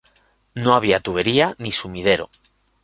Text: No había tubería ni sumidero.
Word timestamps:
No 0.63 0.73
había 0.73 0.99
tubería 1.05 1.47
ni 1.59 1.71
sumidero. 1.71 2.27